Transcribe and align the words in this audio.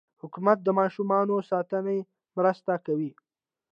حکومت 0.21 0.57
د 0.63 0.67
ماشوم 0.79 1.09
ساتنې 1.51 1.97
مرسته 2.37 2.73
کوي. 2.85 3.11